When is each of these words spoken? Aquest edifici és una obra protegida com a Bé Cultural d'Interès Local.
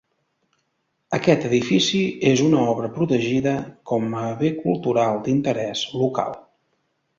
Aquest 1.17 1.43
edifici 1.49 2.01
és 2.31 2.41
una 2.47 2.63
obra 2.73 2.89
protegida 2.97 3.55
com 3.93 4.17
a 4.23 4.25
Bé 4.41 4.53
Cultural 4.65 5.23
d'Interès 5.29 5.87
Local. 6.03 6.37